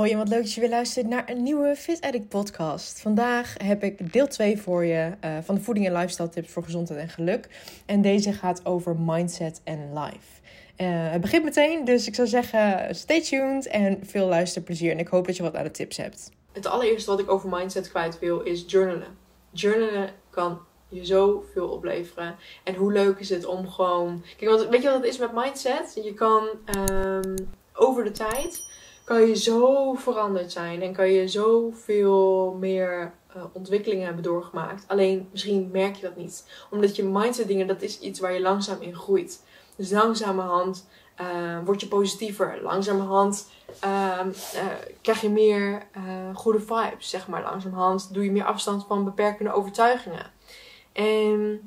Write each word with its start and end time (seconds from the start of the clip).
Hoi 0.00 0.12
en 0.12 0.18
wat 0.18 0.28
leuk 0.28 0.42
dat 0.42 0.52
je 0.52 0.60
weer 0.60 0.70
luistert 0.70 1.08
naar 1.08 1.28
een 1.30 1.42
nieuwe 1.42 1.76
Fit 1.76 2.00
Addict 2.00 2.28
podcast. 2.28 3.00
Vandaag 3.00 3.54
heb 3.64 3.82
ik 3.82 4.12
deel 4.12 4.28
2 4.28 4.60
voor 4.60 4.84
je 4.84 5.12
uh, 5.24 5.38
van 5.42 5.54
de 5.54 5.60
voeding 5.60 5.86
en 5.86 5.92
lifestyle 5.92 6.28
tips 6.28 6.50
voor 6.50 6.64
gezondheid 6.64 7.00
en 7.00 7.08
geluk. 7.08 7.48
En 7.86 8.02
deze 8.02 8.32
gaat 8.32 8.66
over 8.66 8.96
mindset 8.96 9.60
en 9.64 9.92
life. 9.92 10.40
Uh, 10.76 11.10
het 11.10 11.20
begint 11.20 11.44
meteen, 11.44 11.84
dus 11.84 12.06
ik 12.06 12.14
zou 12.14 12.28
zeggen 12.28 12.94
stay 12.94 13.22
tuned 13.22 13.66
en 13.66 13.98
veel 14.02 14.26
luisterplezier. 14.26 14.90
En 14.90 14.98
ik 14.98 15.08
hoop 15.08 15.26
dat 15.26 15.36
je 15.36 15.42
wat 15.42 15.56
aan 15.56 15.64
de 15.64 15.70
tips 15.70 15.96
hebt. 15.96 16.30
Het 16.52 16.66
allereerste 16.66 17.10
wat 17.10 17.20
ik 17.20 17.30
over 17.30 17.48
mindset 17.48 17.90
kwijt 17.90 18.18
wil 18.18 18.40
is 18.40 18.64
journalen. 18.66 19.16
Journalen 19.50 20.10
kan 20.30 20.58
je 20.88 21.04
zoveel 21.04 21.68
opleveren. 21.68 22.36
En 22.64 22.74
hoe 22.74 22.92
leuk 22.92 23.18
is 23.18 23.28
het 23.28 23.44
om 23.44 23.68
gewoon... 23.68 24.24
Kijk, 24.36 24.50
want 24.50 24.68
weet 24.68 24.82
je 24.82 24.88
wat 24.88 24.96
het 24.96 25.06
is 25.06 25.18
met 25.18 25.32
mindset? 25.32 26.00
Je 26.04 26.14
kan 26.14 26.48
um, 26.76 27.34
over 27.74 28.04
de 28.04 28.10
tijd 28.10 28.68
kan 29.10 29.28
je 29.28 29.36
zo 29.36 29.94
veranderd 29.94 30.52
zijn 30.52 30.82
en 30.82 30.92
kan 30.92 31.10
je 31.10 31.28
zoveel 31.28 32.56
meer 32.58 33.12
uh, 33.36 33.44
ontwikkelingen 33.52 34.04
hebben 34.04 34.22
doorgemaakt. 34.22 34.84
Alleen 34.86 35.28
misschien 35.32 35.68
merk 35.72 35.96
je 35.96 36.02
dat 36.02 36.16
niet. 36.16 36.66
Omdat 36.70 36.96
je 36.96 37.04
mindset 37.04 37.46
dingen, 37.46 37.66
dat 37.66 37.82
is 37.82 38.00
iets 38.00 38.20
waar 38.20 38.32
je 38.32 38.40
langzaam 38.40 38.80
in 38.80 38.94
groeit. 38.94 39.44
Dus 39.76 39.90
langzamerhand 39.90 40.88
uh, 41.20 41.58
word 41.64 41.80
je 41.80 41.88
positiever. 41.88 42.58
Langzamerhand 42.62 43.50
uh, 43.84 44.20
uh, 44.54 44.66
krijg 45.00 45.20
je 45.20 45.30
meer 45.30 45.86
goede 46.34 46.60
vibes, 46.60 47.10
zeg 47.10 47.28
maar. 47.28 47.42
Langzamerhand 47.42 48.14
doe 48.14 48.24
je 48.24 48.32
meer 48.32 48.44
afstand 48.44 48.84
van 48.86 49.04
beperkende 49.04 49.52
overtuigingen. 49.52 50.26
En 50.92 51.60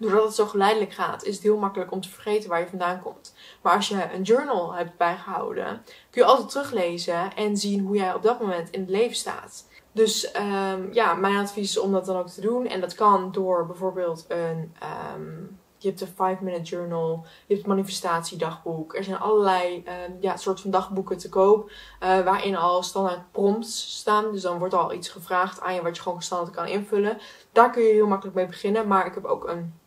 doordat 0.00 0.24
het 0.24 0.34
zo 0.34 0.46
geleidelijk 0.46 0.92
gaat, 0.92 1.24
is 1.24 1.34
het 1.34 1.42
heel 1.42 1.58
makkelijk 1.58 1.92
om 1.92 2.00
te 2.00 2.08
vergeten 2.08 2.48
waar 2.48 2.60
je 2.60 2.66
vandaan 2.66 3.02
komt. 3.02 3.34
Maar 3.62 3.76
als 3.76 3.88
je 3.88 4.12
een 4.14 4.22
journal 4.22 4.74
hebt 4.74 4.96
bijgehouden, 4.96 5.82
kun 6.10 6.22
je 6.22 6.28
altijd 6.28 6.48
teruglezen 6.48 7.34
en 7.34 7.56
zien 7.56 7.80
hoe 7.80 7.96
jij 7.96 8.14
op 8.14 8.22
dat 8.22 8.40
moment 8.40 8.70
in 8.70 8.80
het 8.80 8.90
leven 8.90 9.16
staat. 9.16 9.68
Dus 9.92 10.34
um, 10.36 10.92
ja, 10.92 11.14
mijn 11.14 11.36
advies 11.36 11.70
is 11.70 11.78
om 11.78 11.92
dat 11.92 12.06
dan 12.06 12.16
ook 12.16 12.28
te 12.28 12.40
doen. 12.40 12.66
En 12.66 12.80
dat 12.80 12.94
kan 12.94 13.32
door 13.32 13.66
bijvoorbeeld 13.66 14.24
een. 14.28 14.74
Um, 15.14 15.58
je 15.82 15.88
hebt 15.88 16.00
een 16.00 16.38
5-minute 16.38 16.62
journal, 16.62 17.24
je 17.46 17.54
hebt 17.54 17.66
manifestatiedagboek. 17.66 18.96
Er 18.96 19.04
zijn 19.04 19.18
allerlei 19.18 19.76
um, 19.76 20.16
ja, 20.20 20.36
soort 20.36 20.60
van 20.60 20.70
dagboeken 20.70 21.18
te 21.18 21.28
koop. 21.28 21.70
Uh, 21.70 21.74
waarin 22.00 22.56
al 22.56 22.82
standaard 22.82 23.32
prompts 23.32 23.98
staan. 23.98 24.32
Dus 24.32 24.42
dan 24.42 24.58
wordt 24.58 24.74
al 24.74 24.92
iets 24.92 25.08
gevraagd 25.08 25.60
aan 25.60 25.74
je 25.74 25.82
wat 25.82 25.96
je 25.96 26.02
gewoon 26.02 26.22
standaard 26.22 26.54
kan 26.54 26.66
invullen. 26.66 27.18
Daar 27.52 27.70
kun 27.70 27.82
je 27.82 27.92
heel 27.92 28.06
makkelijk 28.06 28.36
mee 28.36 28.46
beginnen. 28.46 28.86
Maar 28.86 29.06
ik 29.06 29.14
heb 29.14 29.24
ook 29.24 29.48
een 29.48 29.79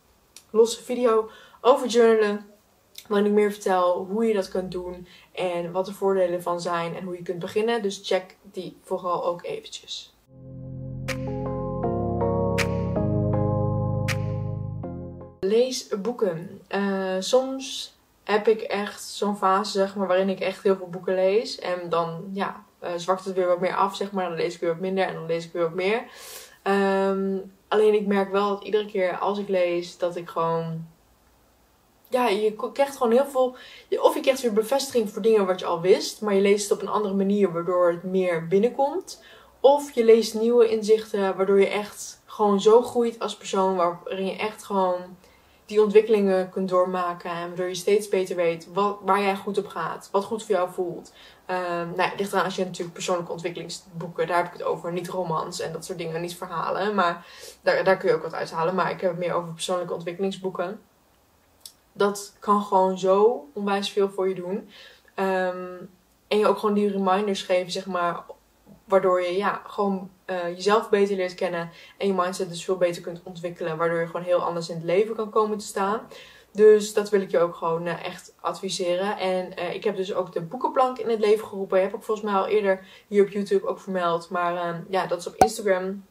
losse 0.54 0.82
video 0.82 1.30
over 1.60 1.86
journalen. 1.86 2.46
Waarin 3.08 3.26
ik 3.26 3.32
meer 3.32 3.52
vertel 3.52 4.06
hoe 4.10 4.24
je 4.24 4.34
dat 4.34 4.48
kunt 4.48 4.72
doen 4.72 5.06
en 5.32 5.72
wat 5.72 5.86
de 5.86 5.92
voordelen 5.92 6.42
van 6.42 6.60
zijn 6.60 6.96
en 6.96 7.04
hoe 7.04 7.16
je 7.16 7.22
kunt 7.22 7.38
beginnen. 7.38 7.82
Dus 7.82 8.00
check 8.04 8.36
die 8.42 8.76
vooral 8.82 9.24
ook 9.24 9.44
eventjes. 9.44 10.14
Lees 15.40 15.88
boeken. 15.88 16.60
Uh, 16.68 17.16
soms 17.18 17.94
heb 18.24 18.48
ik 18.48 18.60
echt 18.60 19.02
zo'n 19.02 19.36
fase 19.36 19.70
zeg 19.70 19.96
maar, 19.96 20.06
waarin 20.06 20.28
ik 20.28 20.40
echt 20.40 20.62
heel 20.62 20.76
veel 20.76 20.88
boeken 20.88 21.14
lees. 21.14 21.58
En 21.58 21.88
dan 21.88 22.30
ja, 22.32 22.64
uh, 22.82 22.90
zwakt 22.96 23.24
het 23.24 23.34
weer 23.34 23.46
wat 23.46 23.60
meer 23.60 23.74
af, 23.74 23.96
zeg 23.96 24.12
maar. 24.12 24.28
Dan 24.28 24.36
lees 24.36 24.54
ik 24.54 24.60
weer 24.60 24.70
wat 24.70 24.80
minder 24.80 25.06
en 25.06 25.14
dan 25.14 25.26
lees 25.26 25.44
ik 25.44 25.52
weer 25.52 25.62
wat 25.62 25.74
meer. 25.74 26.04
Um, 26.62 27.52
alleen 27.74 27.94
ik 27.94 28.06
merk 28.06 28.32
wel 28.32 28.48
dat 28.48 28.64
iedere 28.64 28.86
keer 28.86 29.18
als 29.18 29.38
ik 29.38 29.48
lees, 29.48 29.98
dat 29.98 30.16
ik 30.16 30.28
gewoon 30.28 30.86
ja, 32.08 32.28
je 32.28 32.70
krijgt 32.72 32.96
gewoon 32.96 33.12
heel 33.12 33.26
veel. 33.26 33.56
Of 34.00 34.14
je 34.14 34.20
krijgt 34.20 34.40
weer 34.40 34.52
bevestiging 34.52 35.10
voor 35.10 35.22
dingen 35.22 35.46
wat 35.46 35.60
je 35.60 35.66
al 35.66 35.80
wist, 35.80 36.20
maar 36.20 36.34
je 36.34 36.40
leest 36.40 36.68
het 36.68 36.78
op 36.78 36.86
een 36.86 36.92
andere 36.92 37.14
manier, 37.14 37.52
waardoor 37.52 37.90
het 37.90 38.02
meer 38.02 38.46
binnenkomt. 38.46 39.22
Of 39.60 39.90
je 39.90 40.04
leest 40.04 40.34
nieuwe 40.34 40.68
inzichten, 40.68 41.36
waardoor 41.36 41.60
je 41.60 41.68
echt 41.68 42.22
gewoon 42.26 42.60
zo 42.60 42.82
groeit 42.82 43.18
als 43.18 43.36
persoon, 43.36 43.76
waarin 43.76 44.26
je 44.26 44.36
echt 44.36 44.64
gewoon 44.64 45.16
die 45.66 45.82
ontwikkelingen 45.82 46.50
kunt 46.50 46.68
doormaken. 46.68 47.30
En 47.30 47.48
waardoor 47.48 47.68
je 47.68 47.74
steeds 47.74 48.08
beter 48.08 48.36
weet 48.36 48.68
wat, 48.72 48.98
waar 49.04 49.20
jij 49.20 49.36
goed 49.36 49.58
op 49.58 49.66
gaat, 49.66 50.08
wat 50.12 50.24
goed 50.24 50.44
voor 50.44 50.54
jou 50.54 50.68
voelt. 50.72 51.12
Um, 51.50 51.92
nou, 51.96 52.10
ligt 52.16 52.32
eraan 52.32 52.44
als 52.44 52.56
je 52.56 52.64
natuurlijk 52.64 52.94
persoonlijke 52.94 53.32
ontwikkelingsboeken, 53.32 54.26
daar 54.26 54.36
heb 54.36 54.46
ik 54.46 54.52
het 54.52 54.62
over. 54.62 54.92
Niet 54.92 55.08
romans 55.08 55.60
en 55.60 55.72
dat 55.72 55.84
soort 55.84 55.98
dingen, 55.98 56.20
niet 56.20 56.36
verhalen. 56.36 56.94
Maar 56.94 57.26
daar, 57.62 57.84
daar 57.84 57.96
kun 57.96 58.08
je 58.08 58.14
ook 58.14 58.22
wat 58.22 58.34
uithalen. 58.34 58.74
Maar 58.74 58.90
ik 58.90 59.00
heb 59.00 59.10
het 59.10 59.20
meer 59.20 59.34
over 59.34 59.52
persoonlijke 59.52 59.94
ontwikkelingsboeken 59.94 60.80
dat 61.94 62.32
kan 62.38 62.62
gewoon 62.62 62.98
zo 62.98 63.46
onwijs 63.52 63.90
veel 63.90 64.10
voor 64.10 64.28
je 64.28 64.34
doen. 64.34 64.68
Um, 65.16 65.90
en 66.28 66.38
je 66.38 66.46
ook 66.46 66.58
gewoon 66.58 66.74
die 66.74 66.90
reminders 66.90 67.42
geven, 67.42 67.72
zeg 67.72 67.86
maar. 67.86 68.22
Waardoor 68.84 69.22
je 69.22 69.36
ja, 69.36 69.62
gewoon 69.66 70.10
uh, 70.26 70.48
jezelf 70.48 70.90
beter 70.90 71.16
leert 71.16 71.34
kennen. 71.34 71.70
En 71.98 72.06
je 72.06 72.12
mindset 72.12 72.48
dus 72.48 72.64
veel 72.64 72.76
beter 72.76 73.02
kunt 73.02 73.20
ontwikkelen. 73.22 73.76
Waardoor 73.76 74.00
je 74.00 74.06
gewoon 74.06 74.22
heel 74.22 74.42
anders 74.42 74.68
in 74.68 74.74
het 74.74 74.84
leven 74.84 75.14
kan 75.14 75.30
komen 75.30 75.58
te 75.58 75.66
staan. 75.66 76.00
Dus 76.54 76.94
dat 76.94 77.10
wil 77.10 77.20
ik 77.20 77.30
je 77.30 77.38
ook 77.38 77.54
gewoon 77.54 77.86
uh, 77.86 78.04
echt 78.04 78.34
adviseren. 78.40 79.18
En 79.18 79.52
uh, 79.58 79.74
ik 79.74 79.84
heb 79.84 79.96
dus 79.96 80.14
ook 80.14 80.32
de 80.32 80.40
boekenplank 80.40 80.98
in 80.98 81.10
het 81.10 81.20
leven 81.20 81.46
geroepen. 81.46 81.80
Heb 81.80 81.94
ik 81.94 82.02
volgens 82.02 82.26
mij 82.26 82.40
al 82.40 82.46
eerder 82.46 82.86
hier 83.08 83.22
op 83.22 83.28
YouTube 83.28 83.66
ook 83.66 83.80
vermeld. 83.80 84.30
Maar 84.30 84.56
ehm, 84.56 84.80
ja, 84.88 85.06
dat 85.06 85.18
is 85.18 85.26
op 85.26 85.34
Instagram. 85.34 86.04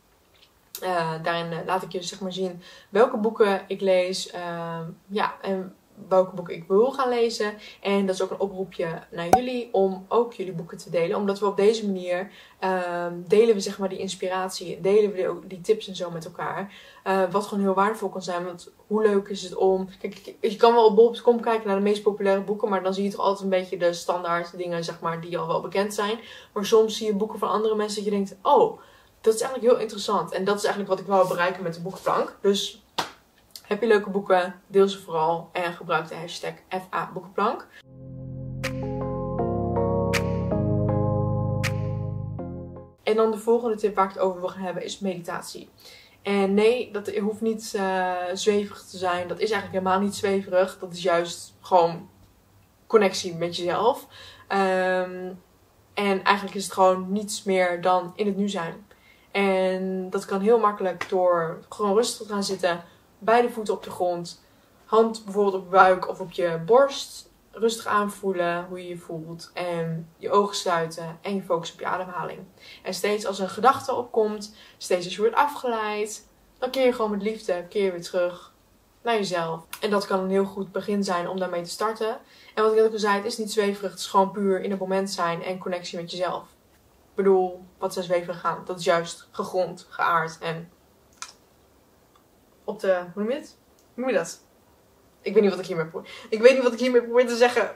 Uh, 0.83 1.23
daarin 1.23 1.65
laat 1.65 1.83
ik 1.83 1.91
je 1.91 2.01
zeg 2.01 2.19
maar 2.19 2.33
zien 2.33 2.61
welke 2.89 3.17
boeken 3.17 3.61
ik 3.67 3.81
lees. 3.81 4.33
Uh, 4.33 4.79
ja, 5.07 5.35
welke 6.09 6.35
boeken 6.35 6.55
ik 6.55 6.63
wil 6.67 6.91
gaan 6.91 7.09
lezen. 7.09 7.53
En 7.81 8.05
dat 8.05 8.15
is 8.15 8.21
ook 8.21 8.31
een 8.31 8.39
oproepje 8.39 9.01
naar 9.11 9.27
jullie 9.29 9.69
om 9.71 10.05
ook 10.07 10.33
jullie 10.33 10.53
boeken 10.53 10.77
te 10.77 10.89
delen. 10.89 11.17
Omdat 11.17 11.39
we 11.39 11.45
op 11.45 11.57
deze 11.57 11.85
manier 11.85 12.31
delen 13.27 13.55
we 13.55 13.59
zeg 13.59 13.79
maar 13.79 13.89
die 13.89 13.97
inspiratie. 13.97 14.81
Delen 14.81 15.11
we 15.11 15.17
die, 15.17 15.47
die 15.47 15.61
tips 15.61 15.87
en 15.87 15.95
zo 15.95 16.11
met 16.11 16.25
elkaar. 16.25 16.73
wat 17.31 17.45
gewoon 17.45 17.63
heel 17.63 17.73
waardevol 17.73 18.09
kan 18.09 18.21
zijn. 18.21 18.45
Want 18.45 18.71
hoe 18.87 19.03
leuk 19.03 19.27
is 19.27 19.43
het 19.43 19.55
om... 19.55 19.89
Kijk, 19.99 20.35
je 20.41 20.55
kan 20.55 20.73
wel 20.73 20.85
op 20.85 20.95
bol.com 20.95 21.41
kijken 21.41 21.67
naar 21.67 21.77
de 21.77 21.83
meest 21.83 22.03
populaire 22.03 22.41
boeken. 22.41 22.69
Maar 22.69 22.83
dan 22.83 22.93
zie 22.93 23.03
je 23.03 23.09
toch 23.09 23.25
altijd 23.25 23.43
een 23.43 23.59
beetje 23.59 23.77
de 23.77 23.93
standaard 23.93 24.57
dingen 24.57 24.83
zeg 24.83 24.99
maar 24.99 25.21
die 25.21 25.37
al 25.37 25.47
wel 25.47 25.61
bekend 25.61 25.93
zijn. 25.93 26.19
Maar 26.53 26.65
soms 26.65 26.97
zie 26.97 27.07
je 27.07 27.15
boeken 27.15 27.39
van 27.39 27.49
andere 27.49 27.75
mensen 27.75 27.95
dat 27.95 28.05
je 28.05 28.17
denkt... 28.17 28.35
Oh 28.41 28.79
dat 29.23 29.33
is 29.33 29.41
eigenlijk 29.41 29.73
heel 29.73 29.81
interessant. 29.81 30.31
En 30.31 30.43
dat 30.43 30.55
is 30.55 30.63
eigenlijk 30.63 30.93
wat 30.93 30.99
ik 30.99 31.07
wou 31.07 31.27
bereiken 31.27 31.63
met 31.63 31.73
de 31.73 31.81
boekenplank. 31.81 32.37
Dus 32.41 32.82
heb 33.73 33.81
je 33.81 33.87
leuke 33.87 34.09
boeken, 34.09 34.61
deel 34.67 34.87
ze 34.87 34.99
vooral 34.99 35.49
en 35.51 35.73
gebruik 35.73 36.07
de 36.07 36.15
hashtag 36.15 36.53
FA 36.69 37.11
Boekenplank. 37.13 37.67
En 43.03 43.15
dan 43.15 43.31
de 43.31 43.37
volgende 43.37 43.75
tip 43.75 43.95
waar 43.95 44.05
ik 44.05 44.11
het 44.13 44.19
over 44.19 44.39
wil 44.39 44.49
gaan 44.49 44.63
hebben 44.63 44.83
is 44.83 44.99
meditatie. 44.99 45.69
En 46.21 46.53
nee, 46.53 46.91
dat 46.91 47.15
hoeft 47.15 47.41
niet 47.41 47.73
uh, 47.75 48.13
zweverig 48.33 48.83
te 48.83 48.97
zijn. 48.97 49.27
Dat 49.27 49.39
is 49.39 49.51
eigenlijk 49.51 49.83
helemaal 49.83 50.05
niet 50.05 50.15
zweverig. 50.15 50.79
Dat 50.79 50.93
is 50.93 51.03
juist 51.03 51.53
gewoon 51.61 52.09
connectie 52.87 53.35
met 53.35 53.55
jezelf. 53.55 54.07
Um, 54.49 55.41
en 55.93 56.23
eigenlijk 56.23 56.55
is 56.55 56.63
het 56.63 56.73
gewoon 56.73 57.11
niets 57.11 57.43
meer 57.43 57.81
dan 57.81 58.13
in 58.15 58.25
het 58.25 58.37
nu 58.37 58.49
zijn. 58.49 58.85
En 59.31 60.09
dat 60.09 60.25
kan 60.25 60.41
heel 60.41 60.59
makkelijk 60.59 61.09
door 61.09 61.65
gewoon 61.69 61.95
rustig 61.95 62.27
te 62.27 62.33
gaan 62.33 62.43
zitten, 62.43 62.83
beide 63.23 63.49
voeten 63.49 63.73
op 63.73 63.83
de 63.83 63.89
grond, 63.89 64.43
hand 64.85 65.23
bijvoorbeeld 65.23 65.63
op 65.63 65.69
buik 65.69 66.09
of 66.09 66.19
op 66.19 66.31
je 66.31 66.61
borst, 66.65 67.31
rustig 67.51 67.85
aanvoelen 67.85 68.65
hoe 68.65 68.81
je 68.81 68.87
je 68.87 68.97
voelt 68.97 69.51
en 69.53 70.09
je 70.17 70.31
ogen 70.31 70.55
sluiten 70.55 71.17
en 71.21 71.35
je 71.35 71.43
focus 71.43 71.73
op 71.73 71.79
je 71.79 71.85
ademhaling. 71.85 72.39
En 72.83 72.93
steeds 72.93 73.25
als 73.25 73.39
een 73.39 73.49
gedachte 73.49 73.93
opkomt, 73.93 74.55
steeds 74.77 75.05
als 75.05 75.15
je 75.15 75.21
wordt 75.21 75.35
afgeleid, 75.35 76.27
dan 76.57 76.69
keer 76.69 76.85
je 76.85 76.93
gewoon 76.93 77.11
met 77.11 77.21
liefde, 77.21 77.65
keer 77.69 77.91
weer 77.91 78.01
terug 78.01 78.53
naar 79.01 79.15
jezelf. 79.15 79.65
En 79.79 79.89
dat 79.89 80.05
kan 80.05 80.19
een 80.19 80.29
heel 80.29 80.45
goed 80.45 80.71
begin 80.71 81.03
zijn 81.03 81.27
om 81.27 81.39
daarmee 81.39 81.61
te 81.61 81.69
starten. 81.69 82.17
En 82.55 82.63
wat 82.63 82.71
ik 82.71 82.77
net 82.77 82.91
al 82.91 82.99
zei, 82.99 83.15
het 83.15 83.25
is 83.25 83.37
niet 83.37 83.51
zweverig, 83.51 83.91
het 83.91 83.99
is 83.99 84.07
gewoon 84.07 84.31
puur 84.31 84.61
in 84.61 84.71
het 84.71 84.79
moment 84.79 85.09
zijn 85.09 85.43
en 85.43 85.57
connectie 85.57 85.99
met 85.99 86.11
jezelf. 86.11 86.43
Ik 86.43 87.15
bedoel, 87.15 87.65
wat 87.77 87.93
zijn 87.93 88.05
zweven 88.05 88.35
gaan. 88.35 88.61
Dat 88.65 88.79
is 88.79 88.85
juist 88.85 89.27
gegrond, 89.31 89.87
geaard 89.89 90.37
en 90.37 90.71
op 92.63 92.79
de. 92.79 92.93
Hoe 93.13 93.23
noem 93.23 93.31
je 93.31 93.37
het? 93.37 93.57
Hoe 93.93 94.03
noem 94.03 94.09
je 94.09 94.15
dat? 94.15 94.41
Ik 95.21 95.33
weet 95.33 95.43
niet 95.43 95.51
wat 95.51 95.59
ik 95.59 95.65
hiermee 95.65 95.85
probeer. 95.85 96.11
Ik 96.29 96.41
weet 96.41 96.53
niet 96.53 96.63
wat 96.63 96.73
ik 96.73 96.79
hiermee 96.79 97.01
probeer 97.03 97.27
te 97.27 97.35
zeggen. 97.35 97.75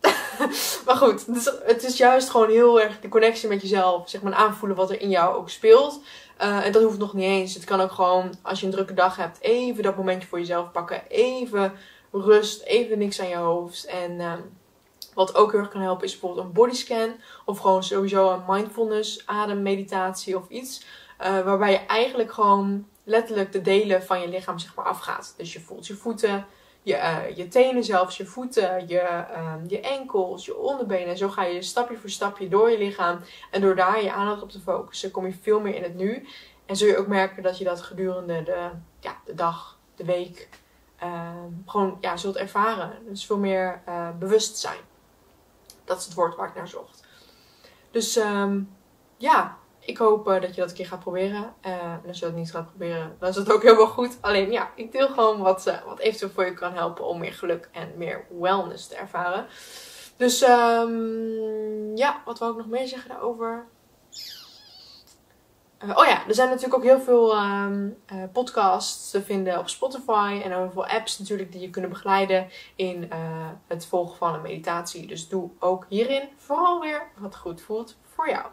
maar 0.86 0.96
goed, 0.96 1.26
het 1.64 1.84
is 1.84 1.96
juist 1.96 2.30
gewoon 2.30 2.50
heel 2.50 2.80
erg 2.80 3.00
de 3.00 3.08
connectie 3.08 3.48
met 3.48 3.62
jezelf. 3.62 4.08
Zeg 4.08 4.22
maar 4.22 4.34
aanvoelen 4.34 4.76
wat 4.76 4.90
er 4.90 5.00
in 5.00 5.10
jou 5.10 5.36
ook 5.36 5.50
speelt. 5.50 6.00
Uh, 6.40 6.66
en 6.66 6.72
dat 6.72 6.82
hoeft 6.82 6.98
nog 6.98 7.14
niet 7.14 7.24
eens. 7.24 7.54
Het 7.54 7.64
kan 7.64 7.80
ook 7.80 7.92
gewoon, 7.92 8.34
als 8.42 8.60
je 8.60 8.66
een 8.66 8.72
drukke 8.72 8.94
dag 8.94 9.16
hebt, 9.16 9.40
even 9.40 9.82
dat 9.82 9.96
momentje 9.96 10.28
voor 10.28 10.38
jezelf 10.38 10.70
pakken. 10.70 11.02
Even 11.08 11.72
rust, 12.12 12.62
even 12.62 12.98
niks 12.98 13.20
aan 13.20 13.28
je 13.28 13.36
hoofd. 13.36 13.84
En 13.84 14.12
uh, 14.12 14.32
wat 15.14 15.34
ook 15.34 15.50
heel 15.50 15.60
erg 15.60 15.68
kan 15.68 15.80
helpen 15.80 16.04
is 16.04 16.10
bijvoorbeeld 16.12 16.46
een 16.46 16.52
bodyscan. 16.52 17.14
Of 17.44 17.58
gewoon 17.58 17.84
sowieso 17.84 18.30
een 18.30 18.42
mindfulness 18.46 19.26
ademmeditatie 19.26 20.36
of 20.36 20.48
iets. 20.48 20.84
Uh, 21.20 21.40
waarbij 21.40 21.70
je 21.70 21.78
eigenlijk 21.86 22.32
gewoon 22.32 22.86
letterlijk 23.04 23.52
de 23.52 23.60
delen 23.60 24.02
van 24.02 24.20
je 24.20 24.28
lichaam 24.28 24.58
zeg 24.58 24.74
maar 24.74 24.84
afgaat. 24.84 25.34
Dus 25.36 25.52
je 25.52 25.60
voelt 25.60 25.86
je 25.86 25.94
voeten, 25.94 26.46
je 26.82 26.94
eh, 26.94 27.36
je 27.36 27.48
tenen 27.48 27.84
zelfs, 27.84 28.16
je 28.16 28.26
voeten, 28.26 28.88
je, 28.88 28.98
ehm, 28.98 29.64
je 29.66 29.80
enkels, 29.80 30.44
je 30.44 30.56
onderbenen. 30.56 31.08
En 31.08 31.16
zo 31.16 31.28
ga 31.28 31.44
je 31.44 31.62
stapje 31.62 31.96
voor 31.96 32.10
stapje 32.10 32.48
door 32.48 32.70
je 32.70 32.78
lichaam. 32.78 33.20
En 33.50 33.60
door 33.60 33.76
daar 33.76 34.02
je 34.02 34.12
aandacht 34.12 34.42
op 34.42 34.50
te 34.50 34.60
focussen, 34.60 35.10
kom 35.10 35.26
je 35.26 35.32
veel 35.40 35.60
meer 35.60 35.74
in 35.74 35.82
het 35.82 35.94
nu. 35.94 36.26
En 36.66 36.76
zul 36.76 36.88
je 36.88 36.96
ook 36.96 37.06
merken 37.06 37.42
dat 37.42 37.58
je 37.58 37.64
dat 37.64 37.82
gedurende 37.82 38.42
de, 38.42 38.68
ja, 39.00 39.16
de 39.24 39.34
dag, 39.34 39.78
de 39.94 40.04
week, 40.04 40.48
ehm, 40.98 41.50
gewoon 41.66 41.98
ja, 42.00 42.16
zult 42.16 42.36
ervaren. 42.36 42.92
Dus 43.08 43.26
veel 43.26 43.38
meer 43.38 43.82
uh, 43.88 44.08
bewustzijn. 44.18 44.80
Dat 45.84 45.98
is 45.98 46.04
het 46.04 46.14
woord 46.14 46.36
waar 46.36 46.48
ik 46.48 46.54
naar 46.54 46.68
zocht. 46.68 47.06
Dus 47.90 48.16
ehm, 48.16 48.60
ja, 49.16 49.58
ik 49.90 49.98
hoop 49.98 50.28
eh, 50.28 50.40
dat 50.40 50.54
je 50.54 50.60
dat 50.60 50.70
een 50.70 50.76
keer 50.76 50.86
gaat 50.86 51.00
proberen. 51.00 51.54
Uh, 51.66 51.72
en 51.72 52.02
als 52.06 52.18
je 52.18 52.24
dat 52.24 52.34
niet 52.34 52.50
gaat 52.50 52.66
proberen, 52.66 53.16
dan 53.18 53.28
is 53.28 53.34
dat 53.34 53.52
ook 53.52 53.62
helemaal 53.62 53.86
goed. 53.86 54.18
Alleen 54.20 54.52
ja, 54.52 54.70
ik 54.74 54.92
deel 54.92 55.08
gewoon 55.08 55.40
wat, 55.40 55.66
uh, 55.66 55.74
wat 55.86 55.98
eventueel 55.98 56.30
voor 56.30 56.44
je 56.44 56.54
kan 56.54 56.72
helpen 56.72 57.04
om 57.04 57.18
meer 57.18 57.32
geluk 57.32 57.68
en 57.72 57.92
meer 57.96 58.26
wellness 58.40 58.86
te 58.86 58.96
ervaren. 58.96 59.46
Dus 60.16 60.42
um, 60.42 61.96
ja, 61.96 62.22
wat 62.24 62.38
wil 62.38 62.50
ik 62.50 62.56
nog 62.56 62.68
meer 62.68 62.88
zeggen 62.88 63.08
daarover? 63.08 63.66
oh 65.96 66.06
ja, 66.06 66.26
er 66.26 66.34
zijn 66.34 66.48
natuurlijk 66.48 66.74
ook 66.74 66.82
heel 66.82 67.00
veel 67.00 67.36
um, 67.36 67.96
podcasts 68.32 69.10
te 69.10 69.22
vinden 69.22 69.58
op 69.58 69.68
Spotify. 69.68 70.40
En 70.44 70.50
heel 70.50 70.70
veel 70.72 70.86
apps 70.86 71.18
natuurlijk 71.18 71.52
die 71.52 71.60
je 71.60 71.70
kunnen 71.70 71.90
begeleiden 71.90 72.48
in 72.76 73.10
het 73.66 73.86
volgen 73.86 74.16
van 74.16 74.34
een 74.34 74.42
meditatie. 74.42 75.06
Dus 75.06 75.28
doe 75.28 75.50
ook 75.58 75.86
hierin 75.88 76.28
vooral 76.36 76.80
weer 76.80 77.10
wat 77.16 77.36
goed 77.36 77.60
voelt 77.60 77.96
voor 78.04 78.28
jou. 78.28 78.46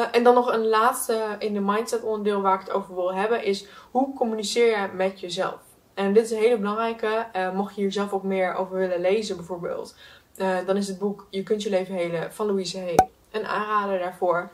Uh, 0.00 0.06
en 0.12 0.24
dan 0.24 0.34
nog 0.34 0.52
een 0.52 0.66
laatste 0.66 1.36
in 1.38 1.54
de 1.54 1.60
mindset 1.60 2.02
onderdeel 2.02 2.40
waar 2.40 2.54
ik 2.54 2.60
het 2.60 2.70
over 2.70 2.94
wil 2.94 3.14
hebben 3.14 3.44
is 3.44 3.66
hoe 3.90 4.14
communiceer 4.14 4.80
je 4.80 4.88
met 4.94 5.20
jezelf? 5.20 5.58
En 5.94 6.12
dit 6.12 6.24
is 6.24 6.30
een 6.30 6.38
hele 6.38 6.58
belangrijke. 6.58 7.26
Uh, 7.36 7.52
mocht 7.52 7.74
je 7.74 7.80
hier 7.80 7.92
zelf 7.92 8.12
ook 8.12 8.22
meer 8.22 8.54
over 8.54 8.76
willen 8.76 9.00
lezen 9.00 9.36
bijvoorbeeld, 9.36 9.96
uh, 10.36 10.56
dan 10.66 10.76
is 10.76 10.88
het 10.88 10.98
boek 10.98 11.26
Je 11.30 11.42
kunt 11.42 11.62
je 11.62 11.70
leven 11.70 11.94
helen 11.94 12.32
van 12.32 12.46
Louise 12.46 12.78
Hay 12.78 12.94
een 13.30 13.46
aanrader 13.46 13.98
daarvoor. 13.98 14.50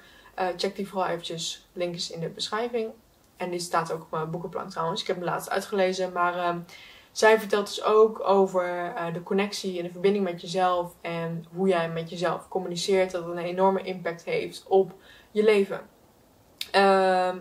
check 0.57 0.77
die 0.77 0.89
vooral 0.89 1.09
eventjes. 1.09 1.67
Link 1.73 1.95
is 1.95 2.11
in 2.11 2.21
de 2.21 2.29
beschrijving. 2.29 2.91
En 3.37 3.51
die 3.51 3.61
staat 3.61 3.93
ook 3.93 4.03
op 4.03 4.11
mijn 4.11 4.31
boekenplank 4.31 4.71
trouwens. 4.71 5.01
Ik 5.01 5.07
heb 5.07 5.17
hem 5.17 5.25
laatst 5.25 5.51
uitgelezen, 5.51 6.13
maar 6.13 6.39
ehm, 6.39 6.59
zij 7.17 7.39
vertelt 7.39 7.67
dus 7.67 7.85
ook 7.85 8.29
over 8.29 8.95
de 9.13 9.23
connectie 9.23 9.79
en 9.79 9.85
de 9.85 9.91
verbinding 9.91 10.25
met 10.25 10.41
jezelf. 10.41 10.95
En 11.01 11.45
hoe 11.55 11.69
jij 11.69 11.91
met 11.91 12.11
jezelf 12.11 12.49
communiceert. 12.49 13.11
Dat 13.11 13.27
een 13.27 13.39
enorme 13.39 13.83
impact 13.83 14.25
heeft 14.25 14.65
op 14.69 14.95
je 15.31 15.45
leven. 15.45 15.81
Ehm, 16.71 17.37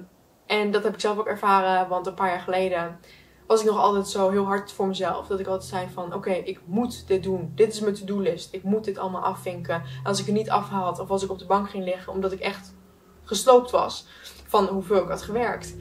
en 0.45 0.71
dat 0.71 0.83
heb 0.83 0.93
ik 0.93 0.99
zelf 0.99 1.17
ook 1.17 1.27
ervaren, 1.27 1.89
want 1.89 2.07
een 2.07 2.13
paar 2.13 2.29
jaar 2.29 2.39
geleden 2.39 2.99
was 3.47 3.59
ik 3.59 3.65
nog 3.65 3.77
altijd 3.79 4.07
zo 4.07 4.29
heel 4.29 4.45
hard 4.45 4.71
voor 4.71 4.87
mezelf. 4.87 5.27
Dat 5.27 5.39
ik 5.39 5.47
altijd 5.47 5.69
zei 5.69 5.87
van, 5.93 6.13
oké, 6.13 6.31
ik 6.31 6.59
moet 6.65 7.07
dit 7.07 7.23
doen. 7.23 7.51
Dit 7.55 7.73
is 7.73 7.79
mijn 7.79 7.95
to-do-list. 7.95 8.53
Ik 8.53 8.63
moet 8.63 8.83
dit 8.83 8.97
allemaal 8.97 9.23
afvinken. 9.23 9.83
als 10.03 10.19
ik 10.19 10.25
het 10.25 10.35
niet 10.35 10.49
afhaal, 10.49 10.91
of 10.91 11.09
als 11.09 11.23
ik 11.23 11.31
op 11.31 11.39
de 11.39 11.45
bank 11.45 11.69
ging 11.69 11.83
liggen, 11.83 12.13
omdat 12.13 12.31
ik 12.31 12.39
echt 12.39 12.75
gesloopt 13.23 13.71
was 13.71 14.07
van 14.47 14.65
hoeveel 14.65 15.03
ik 15.03 15.09
had 15.09 15.21
gewerkt. 15.21 15.75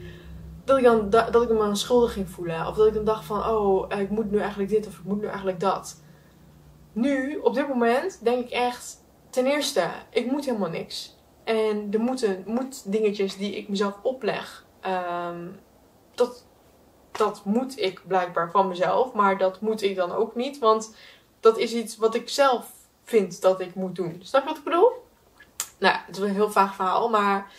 Dat 0.65 0.77
ik 0.77 0.83
dan, 0.83 1.09
dat 1.09 1.41
ik 1.41 1.49
me 1.49 1.75
schuldig 1.75 2.13
ging 2.13 2.29
voelen. 2.29 2.67
Of 2.67 2.75
dat 2.75 2.87
ik 2.87 2.93
dan 2.93 3.05
dacht 3.05 3.25
van, 3.25 3.45
oh, 3.45 3.99
ik 3.99 4.09
moet 4.09 4.31
nu 4.31 4.39
eigenlijk 4.39 4.69
dit 4.69 4.87
of 4.87 4.97
ik 4.97 5.03
moet 5.03 5.21
nu 5.21 5.27
eigenlijk 5.27 5.59
dat. 5.59 6.01
Nu, 6.91 7.35
op 7.37 7.53
dit 7.53 7.67
moment, 7.67 8.23
denk 8.23 8.45
ik 8.45 8.51
echt, 8.51 9.03
ten 9.29 9.45
eerste, 9.45 9.89
ik 10.09 10.31
moet 10.31 10.45
helemaal 10.45 10.69
niks. 10.69 11.15
En 11.43 11.89
de 11.89 11.97
moeten, 11.97 12.43
moet 12.45 12.91
dingetjes 12.91 13.37
die 13.37 13.55
ik 13.55 13.69
mezelf 13.69 13.93
opleg, 14.01 14.65
um, 15.27 15.59
dat, 16.15 16.45
dat 17.11 17.41
moet 17.45 17.79
ik 17.79 18.01
blijkbaar 18.07 18.51
van 18.51 18.67
mezelf. 18.67 19.13
Maar 19.13 19.37
dat 19.37 19.61
moet 19.61 19.81
ik 19.81 19.95
dan 19.95 20.11
ook 20.11 20.35
niet, 20.35 20.59
want 20.59 20.95
dat 21.39 21.57
is 21.57 21.73
iets 21.73 21.97
wat 21.97 22.15
ik 22.15 22.29
zelf 22.29 22.71
vind 23.03 23.41
dat 23.41 23.59
ik 23.59 23.75
moet 23.75 23.95
doen. 23.95 24.19
Snap 24.23 24.41
je 24.41 24.47
wat 24.47 24.57
ik 24.57 24.63
bedoel? 24.63 24.91
Nou, 25.77 25.95
het 26.05 26.17
is 26.17 26.21
een 26.21 26.33
heel 26.33 26.51
vaag 26.51 26.75
verhaal, 26.75 27.09
maar 27.09 27.51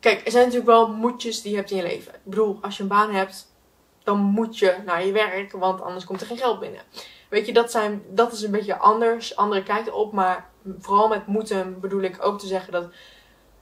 kijk, 0.00 0.24
er 0.24 0.30
zijn 0.30 0.44
natuurlijk 0.44 0.70
wel 0.70 0.88
moedjes 0.88 1.42
die 1.42 1.50
je 1.50 1.56
hebt 1.56 1.70
in 1.70 1.76
je 1.76 1.82
leven. 1.82 2.14
Ik 2.14 2.20
bedoel, 2.24 2.58
als 2.60 2.76
je 2.76 2.82
een 2.82 2.88
baan 2.88 3.10
hebt, 3.10 3.52
dan 4.02 4.18
moet 4.18 4.58
je 4.58 4.76
naar 4.84 5.06
je 5.06 5.12
werk, 5.12 5.52
want 5.52 5.80
anders 5.80 6.04
komt 6.04 6.20
er 6.20 6.26
geen 6.26 6.38
geld 6.38 6.60
binnen. 6.60 6.82
Weet 7.28 7.46
je, 7.46 7.52
dat, 7.52 7.70
zijn, 7.70 8.02
dat 8.08 8.32
is 8.32 8.42
een 8.42 8.50
beetje 8.50 8.78
anders, 8.78 9.36
andere 9.36 9.62
kijk 9.62 9.86
erop, 9.86 10.12
maar 10.12 10.50
vooral 10.78 11.08
met 11.08 11.26
moeten 11.26 11.80
bedoel 11.80 12.02
ik 12.02 12.24
ook 12.24 12.38
te 12.38 12.46
zeggen 12.46 12.72
dat 12.72 12.90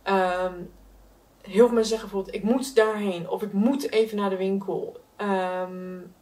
Um, 0.08 0.70
heel 1.42 1.66
veel 1.66 1.74
mensen 1.74 1.98
zeggen 1.98 2.08
bijvoorbeeld: 2.08 2.34
ik 2.34 2.42
moet 2.42 2.74
daarheen 2.74 3.28
of 3.28 3.42
ik 3.42 3.52
moet 3.52 3.90
even 3.90 4.16
naar 4.16 4.30
de 4.30 4.36
winkel. 4.36 5.00
Um, 5.16 6.14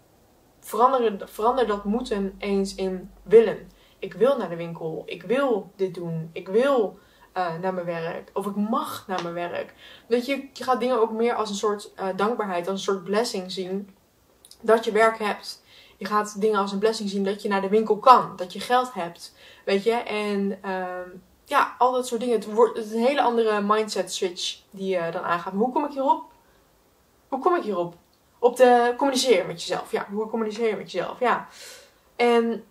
verander, 0.61 1.29
verander 1.29 1.67
dat 1.67 1.85
moeten 1.85 2.35
eens 2.39 2.75
in 2.75 3.11
willen. 3.23 3.71
Ik 3.99 4.15
wil 4.15 4.37
naar 4.37 4.49
de 4.49 4.57
winkel. 4.57 5.03
Ik 5.07 5.23
wil 5.23 5.73
dit 5.77 5.95
doen. 5.95 6.31
Ik 6.33 6.49
wil 6.49 6.99
uh, 7.37 7.55
naar 7.61 7.75
mijn 7.75 7.87
werk. 7.87 8.31
Of 8.33 8.47
ik 8.47 8.57
mag 8.57 9.05
naar 9.07 9.23
mijn 9.23 9.35
werk. 9.35 9.75
Weet 10.07 10.27
je, 10.27 10.49
je 10.53 10.65
gaat 10.65 10.81
dingen 10.81 11.01
ook 11.01 11.11
meer 11.11 11.35
als 11.35 11.49
een 11.51 11.57
soort 11.57 11.91
uh, 12.01 12.07
dankbaarheid, 12.17 12.69
als 12.69 12.79
een 12.79 12.93
soort 12.93 13.05
blessing 13.05 13.53
zien. 13.53 13.97
Dat 14.61 14.85
je 14.85 14.93
werk 14.93 15.19
hebt. 15.19 15.63
Je 15.97 16.07
gaat 16.07 16.41
dingen 16.41 16.61
als 16.61 16.73
een 16.73 16.79
blessing 16.79 17.11
zien 17.11 17.25
dat 17.25 17.43
je 17.43 17.49
naar 17.49 17.61
de 17.61 17.69
winkel 17.69 17.97
kan. 17.99 18.33
Dat 18.37 18.53
je 18.53 18.61
geld 18.61 18.93
hebt. 18.95 19.35
Weet 19.65 19.83
je, 19.83 19.93
en 19.93 20.71
um, 20.71 21.23
ja, 21.45 21.75
al 21.79 21.93
dat 21.93 22.07
soort 22.07 22.21
dingen. 22.21 22.35
Het 22.35 22.53
wordt 22.53 22.79
een 22.79 23.05
hele 23.05 23.23
andere 23.23 23.61
mindset 23.61 24.13
switch 24.13 24.59
die 24.71 24.89
je 24.89 25.11
dan 25.11 25.23
aangaat. 25.23 25.53
Hoe 25.53 25.73
kom 25.73 25.85
ik 25.85 25.93
hierop? 25.93 26.25
Hoe 27.29 27.39
kom 27.39 27.55
ik 27.55 27.63
hierop? 27.63 27.95
Op 28.39 28.57
de 28.57 28.95
communiceren 28.97 29.47
met 29.47 29.61
jezelf. 29.63 29.91
Ja, 29.91 30.07
hoe 30.11 30.29
communiceer 30.29 30.69
je 30.69 30.77
met 30.77 30.93
jezelf? 30.93 31.21
Ja. 31.21 31.49
En 32.17 32.65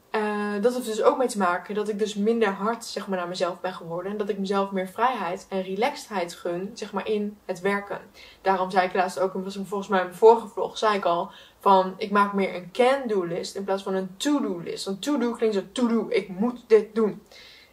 dat 0.62 0.74
heeft 0.74 0.86
dus 0.86 1.04
ook 1.04 1.18
mee 1.18 1.28
te 1.28 1.38
maken 1.38 1.76
dat 1.76 1.90
ik 1.90 2.00
dus 2.00 2.16
minder 2.16 2.50
hard 2.50 2.86
zeg 2.86 3.08
maar, 3.08 3.18
naar 3.18 3.28
mezelf 3.28 3.60
ben 3.62 3.74
geworden. 3.74 4.12
En 4.12 4.18
dat 4.18 4.30
ik 4.30 4.38
mezelf 4.38 4.72
meer 4.72 4.88
vrijheid 4.88 5.46
en 5.50 5.62
relaxedheid 5.62 6.34
gun 6.34 6.72
zeg 6.74 6.92
maar, 6.92 7.08
in 7.08 7.38
het 7.46 7.60
werken. 7.60 8.00
Daarom 8.42 8.72
zei 8.72 8.88
ik 8.88 8.94
laatst 8.94 9.20
ook, 9.20 9.34
was 9.34 9.60
volgens 9.64 9.88
mij 9.88 10.00
in 10.00 10.06
mijn 10.06 10.18
vorige 10.18 10.48
vlog, 10.48 10.78
zei 10.78 10.98
ik 10.98 11.06
al, 11.06 11.32
van 11.60 11.94
ik 11.98 12.12
maak 12.12 12.34
meer 12.34 12.56
een 12.56 12.72
can-do 12.72 13.24
list 13.24 13.56
in 13.56 13.64
plaats 13.64 13.84
van 13.84 13.94
een 13.94 14.18
to-do 14.18 14.60
list. 14.60 14.86
Want 14.86 15.02
to-do 15.02 15.32
klinkt 15.32 15.56
zo 15.56 15.64
to-do, 15.72 16.06
ik 16.10 16.30
moet 16.30 16.64
dit 16.68 16.96
doen. 16.96 17.22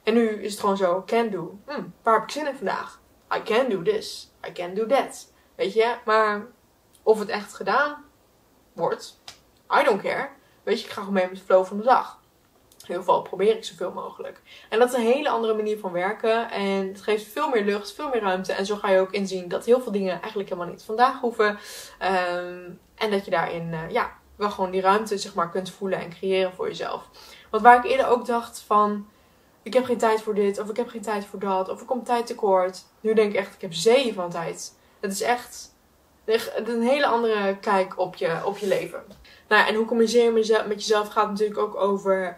En 0.02 0.14
nu 0.14 0.28
is 0.28 0.50
het 0.50 0.60
gewoon 0.60 0.76
zo, 0.76 1.02
can 1.06 1.30
do. 1.30 1.58
Hm, 1.66 1.82
waar 2.02 2.14
heb 2.14 2.22
ik 2.22 2.30
zin 2.30 2.46
in 2.46 2.56
vandaag? 2.56 3.00
I 3.36 3.42
can 3.42 3.68
do 3.68 3.82
this. 3.82 4.30
I 4.48 4.52
can 4.52 4.74
do 4.74 4.86
that. 4.86 5.32
Weet 5.54 5.72
je, 5.72 5.96
maar 6.04 6.46
of 7.02 7.18
het 7.18 7.28
echt 7.28 7.54
gedaan 7.54 8.04
wordt, 8.72 9.20
I 9.80 9.84
don't 9.84 10.02
care. 10.02 10.28
Weet 10.62 10.80
je, 10.80 10.86
ik 10.86 10.92
ga 10.92 11.00
gewoon 11.00 11.14
mee 11.14 11.26
met 11.26 11.36
de 11.36 11.44
flow 11.44 11.64
van 11.64 11.76
de 11.76 11.84
dag. 11.84 12.20
In 12.82 12.88
ieder 12.88 13.04
geval 13.04 13.22
probeer 13.22 13.56
ik 13.56 13.64
zoveel 13.64 13.92
mogelijk. 13.92 14.40
En 14.68 14.78
dat 14.78 14.88
is 14.88 14.94
een 14.94 15.12
hele 15.12 15.28
andere 15.28 15.54
manier 15.54 15.78
van 15.78 15.92
werken. 15.92 16.50
En 16.50 16.88
het 16.88 17.02
geeft 17.02 17.32
veel 17.32 17.48
meer 17.48 17.64
lucht, 17.64 17.92
veel 17.92 18.08
meer 18.08 18.20
ruimte. 18.20 18.52
En 18.52 18.66
zo 18.66 18.76
ga 18.76 18.90
je 18.90 19.00
ook 19.00 19.12
inzien 19.12 19.48
dat 19.48 19.64
heel 19.64 19.80
veel 19.80 19.92
dingen 19.92 20.20
eigenlijk 20.20 20.48
helemaal 20.48 20.70
niet 20.70 20.82
vandaag 20.82 21.20
hoeven. 21.20 21.48
Um, 21.48 22.80
en 22.94 23.10
dat 23.10 23.24
je 23.24 23.30
daarin 23.30 23.68
uh, 23.72 23.90
ja, 23.90 24.12
wel 24.36 24.50
gewoon 24.50 24.70
die 24.70 24.80
ruimte 24.80 25.18
zeg 25.18 25.34
maar, 25.34 25.50
kunt 25.50 25.70
voelen 25.70 25.98
en 25.98 26.10
creëren 26.10 26.52
voor 26.52 26.68
jezelf. 26.68 27.08
Want 27.50 27.62
waar 27.62 27.76
ik 27.76 27.90
eerder 27.90 28.06
ook 28.06 28.26
dacht 28.26 28.64
van 28.66 29.06
ik 29.62 29.74
heb 29.74 29.84
geen 29.84 29.98
tijd 29.98 30.22
voor 30.22 30.34
dit, 30.34 30.58
of 30.58 30.68
ik 30.68 30.76
heb 30.76 30.88
geen 30.88 31.02
tijd 31.02 31.24
voor 31.24 31.38
dat, 31.38 31.68
of 31.68 31.80
ik 31.80 31.86
kom 31.86 32.04
tijd 32.04 32.26
tekort. 32.26 32.84
Nu 33.00 33.14
denk 33.14 33.32
ik 33.32 33.38
echt, 33.38 33.54
ik 33.54 33.60
heb 33.60 33.72
zeeën 33.72 34.14
van 34.14 34.30
tijd. 34.30 34.74
Het 35.00 35.12
is 35.12 35.20
echt 35.20 35.71
een 36.64 36.82
hele 36.82 37.06
andere 37.06 37.56
kijk 37.60 37.98
op 37.98 38.16
je, 38.16 38.40
op 38.44 38.56
je 38.56 38.66
leven. 38.66 39.02
Nou, 39.48 39.68
en 39.68 39.74
hoe 39.74 39.86
communiceer 39.86 40.24
je 40.24 40.62
met 40.68 40.80
jezelf 40.80 41.08
gaat 41.08 41.28
natuurlijk 41.28 41.58
ook 41.58 41.76
over 41.76 42.36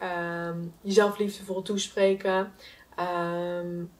um, 0.48 0.74
jezelf 0.80 1.18
liefdevol 1.18 1.62
toespreken. 1.62 2.52
Um, 3.58 3.90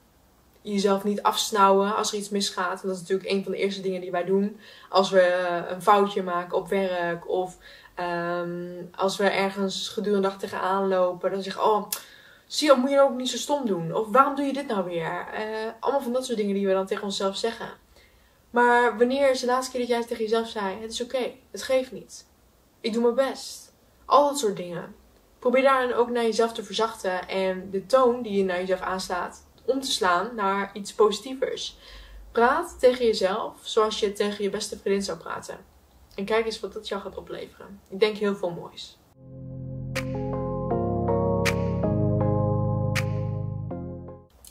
jezelf 0.62 1.04
niet 1.04 1.22
afsnauwen 1.22 1.96
als 1.96 2.12
er 2.12 2.18
iets 2.18 2.28
misgaat. 2.28 2.82
Dat 2.82 2.94
is 2.94 3.00
natuurlijk 3.00 3.30
een 3.30 3.42
van 3.42 3.52
de 3.52 3.58
eerste 3.58 3.80
dingen 3.80 4.00
die 4.00 4.10
wij 4.10 4.24
doen. 4.24 4.60
Als 4.88 5.10
we 5.10 5.46
een 5.68 5.82
foutje 5.82 6.22
maken 6.22 6.56
op 6.56 6.68
werk 6.68 7.28
of 7.28 7.56
um, 8.00 8.90
als 8.94 9.16
we 9.16 9.24
ergens 9.24 9.88
gedurende 9.88 10.28
dag 10.28 10.38
tegenaan 10.38 10.88
lopen. 10.88 11.30
Dan 11.30 11.42
zeg 11.42 11.54
je, 11.54 11.62
oh 11.62 11.88
zie 12.46 12.68
je, 12.68 12.76
moet 12.76 12.90
je 12.90 13.00
ook 13.00 13.16
niet 13.16 13.30
zo 13.30 13.36
stom 13.36 13.66
doen? 13.66 13.94
Of 13.94 14.08
waarom 14.10 14.34
doe 14.34 14.44
je 14.44 14.52
dit 14.52 14.66
nou 14.66 14.84
weer? 14.84 15.26
Uh, 15.34 15.72
allemaal 15.80 16.02
van 16.02 16.12
dat 16.12 16.24
soort 16.24 16.38
dingen 16.38 16.54
die 16.54 16.66
we 16.66 16.72
dan 16.72 16.86
tegen 16.86 17.04
onszelf 17.04 17.36
zeggen. 17.36 17.68
Maar 18.54 18.98
wanneer 18.98 19.30
is 19.30 19.40
de 19.40 19.46
laatste 19.46 19.70
keer 19.70 19.80
dat 19.80 19.88
jij 19.88 20.04
tegen 20.04 20.24
jezelf 20.24 20.48
zei: 20.48 20.80
Het 20.80 20.92
is 20.92 21.02
oké, 21.02 21.32
het 21.50 21.62
geeft 21.62 21.92
niet. 21.92 22.26
Ik 22.80 22.92
doe 22.92 23.02
mijn 23.02 23.14
best. 23.14 23.72
Al 24.04 24.28
dat 24.28 24.38
soort 24.38 24.56
dingen. 24.56 24.94
Probeer 25.38 25.62
daarin 25.62 25.94
ook 25.94 26.10
naar 26.10 26.22
jezelf 26.22 26.52
te 26.52 26.64
verzachten 26.64 27.28
en 27.28 27.70
de 27.70 27.86
toon 27.86 28.22
die 28.22 28.36
je 28.36 28.44
naar 28.44 28.58
jezelf 28.58 28.80
aanslaat 28.80 29.46
om 29.64 29.80
te 29.80 29.90
slaan 29.90 30.34
naar 30.34 30.70
iets 30.74 30.94
positievers. 30.94 31.76
Praat 32.32 32.76
tegen 32.78 33.04
jezelf 33.04 33.52
zoals 33.62 34.00
je 34.00 34.12
tegen 34.12 34.44
je 34.44 34.50
beste 34.50 34.78
vriendin 34.78 35.02
zou 35.02 35.18
praten. 35.18 35.58
En 36.14 36.24
kijk 36.24 36.46
eens 36.46 36.60
wat 36.60 36.72
dat 36.72 36.88
jou 36.88 37.02
gaat 37.02 37.16
opleveren. 37.16 37.80
Ik 37.88 38.00
denk 38.00 38.16
heel 38.16 38.36
veel 38.36 38.50
moois. 38.50 38.98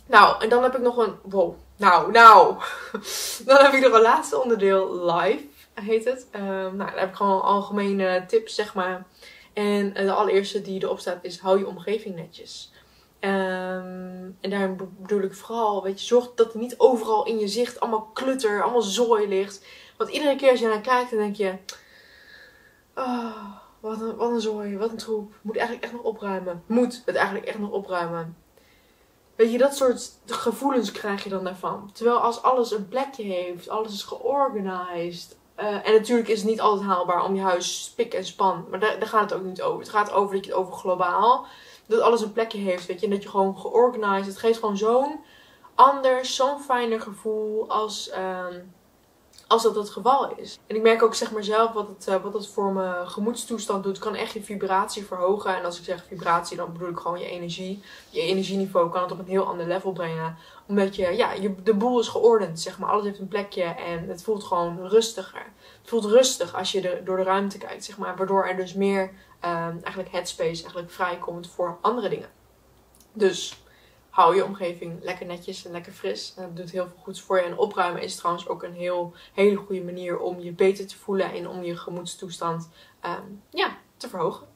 Nou, 0.06 0.44
en 0.44 0.50
dan 0.50 0.64
heb 0.64 0.76
ik 0.76 0.82
nog 0.82 0.98
een. 0.98 1.16
Wow. 1.22 1.56
Nou, 1.76 2.12
nou. 2.12 2.56
dan 3.46 3.58
heb 3.58 3.74
ik 3.74 3.82
nog 3.82 3.94
een 3.94 4.02
laatste 4.02 4.42
onderdeel 4.42 5.06
live. 5.06 5.46
heet 5.74 6.06
het. 6.06 6.28
Um, 6.36 6.42
nou, 6.42 6.78
daar 6.78 7.00
heb 7.00 7.10
ik 7.10 7.16
gewoon 7.16 7.42
algemene 7.42 8.24
tips, 8.28 8.56
zeg 8.56 8.74
maar. 8.74 9.06
En 9.54 9.94
de 9.94 10.12
allereerste 10.12 10.62
die 10.62 10.84
erop 10.84 11.00
staat 11.00 11.24
is: 11.24 11.40
hou 11.40 11.60
je 11.60 11.68
omgeving 11.68 12.16
netjes. 12.16 12.72
Um, 13.20 14.38
en 14.42 14.50
daar 14.50 14.76
bedoel 14.76 15.22
ik 15.22 15.34
vooral, 15.34 15.84
weet 15.84 16.00
je, 16.00 16.06
zorg 16.06 16.32
dat 16.36 16.54
er 16.54 16.60
niet 16.60 16.78
overal 16.78 17.26
in 17.26 17.40
je 17.40 17.48
zicht 17.48 17.80
allemaal 17.80 18.10
klutter, 18.14 18.64
allemaal 18.64 18.82
zooi 18.82 19.28
ligt. 19.28 19.66
Want 19.98 20.10
iedere 20.10 20.36
keer 20.36 20.52
als 20.52 20.60
je 20.60 20.68
naar 20.68 20.82
kijkt, 20.82 21.10
dan 21.10 21.20
denk 21.20 21.36
je: 21.36 21.54
oh, 22.96 23.46
wat, 23.80 24.02
een, 24.02 24.16
wat 24.16 24.32
een 24.32 24.42
zooi, 24.42 24.78
wat 24.78 24.90
een 24.90 24.98
troep. 24.98 25.34
Moet 25.42 25.56
eigenlijk 25.56 25.86
echt 25.86 25.94
nog 25.94 26.04
opruimen. 26.04 26.64
Moet 26.66 27.02
het 27.06 27.16
eigenlijk 27.16 27.46
echt 27.46 27.60
nog 27.60 27.72
opruimen. 27.72 28.38
Weet 29.36 29.52
je, 29.52 29.58
dat 29.58 29.76
soort 29.76 30.12
gevoelens 30.26 30.92
krijg 30.92 31.24
je 31.24 31.30
dan 31.30 31.44
daarvan. 31.44 31.90
Terwijl 31.94 32.18
als 32.18 32.42
alles 32.42 32.72
een 32.72 32.88
plekje 32.88 33.24
heeft, 33.24 33.70
alles 33.70 33.94
is 33.94 34.04
georganiseerd. 34.04 35.36
Uh, 35.60 35.88
en 35.88 35.94
natuurlijk 35.94 36.28
is 36.30 36.40
het 36.40 36.50
niet 36.50 36.62
altijd 36.62 36.88
haalbaar 36.88 37.24
om 37.24 37.36
je 37.36 37.42
huis 37.42 37.84
spik 37.84 38.14
en 38.14 38.26
span. 38.26 38.66
Maar 38.70 38.80
daar, 38.80 39.00
daar 39.00 39.08
gaat 39.08 39.30
het 39.30 39.40
ook 39.40 39.46
niet 39.46 39.62
over. 39.62 39.80
Het 39.80 39.90
gaat 39.90 40.12
over 40.12 40.36
dat 40.36 40.46
je 40.46 40.52
het 40.52 40.60
over 40.60 40.74
globaal. 40.74 41.46
Dat 41.86 42.02
alles 42.02 42.22
een 42.22 42.34
plekje 42.34 42.58
heeft, 42.58 42.86
weet 42.86 43.00
je. 43.00 43.06
En 43.06 43.12
dat 43.12 43.24
je 43.24 43.30
gewoon 43.30 43.58
georganiseerd. 43.58 44.26
Het 44.26 44.38
geeft 44.38 44.60
gewoon 44.60 44.78
zo'n 44.78 45.20
anders, 45.76 46.36
zo'n 46.36 46.60
fijner 46.60 47.02
gevoel 47.02 47.70
als... 47.70 48.10
Uh, 48.10 48.46
als 49.54 49.64
dat 49.64 49.76
het 49.76 49.90
geval 49.90 50.36
is. 50.36 50.60
En 50.68 50.76
ik 50.76 50.82
merk 50.82 51.04
ook 51.04 51.16
zeg 51.16 51.32
maar 51.32 51.44
zelf 51.44 51.72
wat 51.72 51.88
het, 51.88 52.08
uh, 52.08 52.24
wat 52.24 52.34
het 52.34 52.48
voor 52.48 52.74
mijn 52.74 53.10
gemoedstoestand 53.10 53.84
doet. 53.84 54.00
kan 54.00 54.16
echt 54.16 54.34
je 54.34 54.44
vibratie 54.44 55.06
verhogen. 55.06 55.56
En 55.56 55.66
als 55.66 55.78
ik 55.78 55.84
zeg 55.84 56.06
vibratie, 56.08 56.58
dan 56.58 56.72
bedoel 56.72 56.90
ik 56.90 56.98
gewoon 56.98 57.20
je 57.20 57.30
energie. 57.30 57.84
Je 58.10 58.22
energieniveau 58.22 58.90
kan 58.90 59.02
het 59.02 59.12
op 59.12 59.20
een 59.20 59.26
heel 59.26 59.46
ander 59.46 59.68
level 59.68 59.92
brengen. 59.92 60.38
Omdat 60.68 60.96
je, 60.96 61.16
ja, 61.16 61.32
je, 61.32 61.64
de 61.64 61.74
boel 61.74 62.00
is 62.00 62.08
geordend, 62.08 62.60
zeg 62.60 62.80
maar. 62.80 62.90
Alles 62.90 63.06
heeft 63.06 63.20
een 63.20 63.28
plekje 63.28 63.64
en 63.64 64.10
het 64.10 64.24
voelt 64.24 64.44
gewoon 64.44 64.88
rustiger. 64.88 65.46
Het 65.82 65.90
voelt 65.90 66.06
rustig 66.06 66.56
als 66.56 66.72
je 66.72 66.82
de, 66.82 67.02
door 67.06 67.18
de 67.18 67.24
ruimte 67.24 67.58
kijkt, 67.58 67.84
zeg 67.84 67.98
maar. 67.98 68.18
Waardoor 68.18 68.46
er 68.46 68.56
dus 68.56 68.74
meer 68.74 69.02
um, 69.02 69.80
eigenlijk 69.84 70.12
headspace 70.12 70.62
eigenlijk 70.62 70.92
vrijkomt 70.92 71.50
voor 71.50 71.78
andere 71.82 72.10
dingen. 72.10 72.30
Dus 73.14 73.63
hou 74.14 74.36
je 74.36 74.46
omgeving 74.46 75.04
lekker 75.04 75.26
netjes 75.26 75.66
en 75.66 75.72
lekker 75.72 75.92
fris. 75.92 76.34
En 76.38 76.44
dat 76.44 76.56
doet 76.56 76.72
heel 76.72 76.88
veel 76.88 76.98
goeds 77.04 77.22
voor 77.22 77.38
je. 77.38 77.44
En 77.44 77.58
opruimen 77.58 78.02
is 78.02 78.16
trouwens 78.16 78.48
ook 78.48 78.64
een 78.64 78.74
heel, 78.74 79.14
hele 79.34 79.56
goede 79.56 79.84
manier 79.84 80.20
om 80.20 80.40
je 80.40 80.52
beter 80.52 80.88
te 80.88 80.98
voelen 80.98 81.32
en 81.32 81.48
om 81.48 81.64
je 81.64 81.78
gemoedstoestand 81.78 82.70
um, 83.06 83.42
ja, 83.50 83.78
te 83.98 84.10
verhogen. 84.10 84.48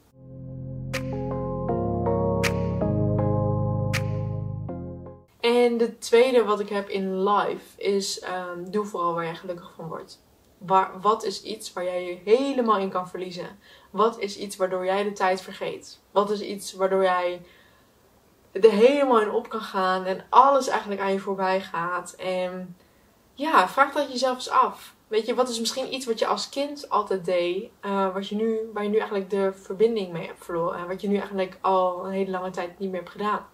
En 5.40 5.78
de 5.78 5.98
tweede 5.98 6.44
wat 6.44 6.60
ik 6.60 6.68
heb 6.68 6.88
in 6.88 7.22
life 7.22 7.82
is 7.82 8.24
um, 8.24 8.70
doe 8.70 8.84
vooral 8.84 9.14
waar 9.14 9.24
jij 9.24 9.36
gelukkig 9.36 9.72
van 9.76 9.88
wordt. 9.88 10.22
Waar, 10.58 11.00
wat 11.00 11.24
is 11.24 11.42
iets 11.42 11.72
waar 11.72 11.84
jij 11.84 12.04
je 12.04 12.18
helemaal 12.24 12.78
in 12.78 12.90
kan 12.90 13.08
verliezen? 13.08 13.58
Wat 13.90 14.18
is 14.18 14.36
iets 14.36 14.56
waardoor 14.56 14.84
jij 14.84 15.02
de 15.02 15.12
tijd 15.12 15.40
vergeet? 15.40 16.00
Wat 16.10 16.30
is 16.30 16.40
iets 16.40 16.72
waardoor 16.72 17.02
jij 17.02 17.40
er 18.60 18.70
helemaal 18.70 19.20
in 19.20 19.30
op 19.30 19.48
kan 19.48 19.60
gaan 19.60 20.04
en 20.04 20.24
alles 20.28 20.68
eigenlijk 20.68 21.00
aan 21.00 21.12
je 21.12 21.18
voorbij 21.18 21.60
gaat. 21.60 22.12
En 22.12 22.76
ja, 23.34 23.68
vraag 23.68 23.92
dat 23.92 24.12
jezelf 24.12 24.34
eens 24.34 24.50
af. 24.50 24.94
Weet 25.08 25.26
je, 25.26 25.34
wat 25.34 25.48
is 25.48 25.60
misschien 25.60 25.94
iets 25.94 26.06
wat 26.06 26.18
je 26.18 26.26
als 26.26 26.48
kind 26.48 26.90
altijd 26.90 27.24
deed, 27.24 27.70
uh, 27.82 28.12
wat 28.14 28.28
je 28.28 28.34
nu, 28.34 28.70
waar 28.72 28.82
je 28.82 28.88
nu 28.88 28.96
eigenlijk 28.96 29.30
de 29.30 29.52
verbinding 29.52 30.12
mee 30.12 30.26
hebt 30.26 30.44
verloren 30.44 30.78
en 30.78 30.86
wat 30.86 31.00
je 31.00 31.08
nu 31.08 31.16
eigenlijk 31.16 31.58
al 31.60 32.06
een 32.06 32.12
hele 32.12 32.30
lange 32.30 32.50
tijd 32.50 32.78
niet 32.78 32.90
meer 32.90 33.00
hebt 33.00 33.12
gedaan? 33.12 33.46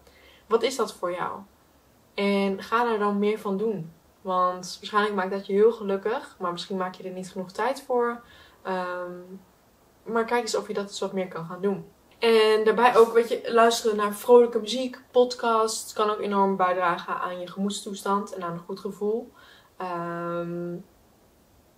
Wat 0.46 0.62
is 0.62 0.76
dat 0.76 0.94
voor 0.94 1.12
jou? 1.12 1.38
En 2.14 2.62
ga 2.62 2.92
er 2.92 2.98
dan 2.98 3.18
meer 3.18 3.38
van 3.38 3.56
doen. 3.56 3.92
Want 4.20 4.76
waarschijnlijk 4.80 5.14
maakt 5.14 5.30
dat 5.30 5.46
je 5.46 5.52
heel 5.52 5.72
gelukkig, 5.72 6.36
maar 6.38 6.52
misschien 6.52 6.76
maak 6.76 6.94
je 6.94 7.02
er 7.02 7.10
niet 7.10 7.30
genoeg 7.30 7.52
tijd 7.52 7.82
voor. 7.82 8.22
Um, 8.66 9.40
maar 10.02 10.24
kijk 10.24 10.42
eens 10.42 10.56
of 10.56 10.68
je 10.68 10.74
dat 10.74 10.88
eens 10.88 11.00
wat 11.00 11.12
meer 11.12 11.28
kan 11.28 11.44
gaan 11.44 11.60
doen. 11.60 11.84
En 12.24 12.64
daarbij 12.64 12.96
ook, 12.96 13.12
weet 13.12 13.28
je, 13.28 13.40
luisteren 13.52 13.96
naar 13.96 14.14
vrolijke 14.14 14.58
muziek, 14.58 15.00
podcast, 15.10 15.92
kan 15.92 16.10
ook 16.10 16.20
enorm 16.20 16.56
bijdragen 16.56 17.20
aan 17.20 17.40
je 17.40 17.46
gemoedstoestand 17.46 18.34
en 18.34 18.42
aan 18.42 18.52
een 18.52 18.58
goed 18.58 18.80
gevoel. 18.80 19.32
Um, 19.80 20.84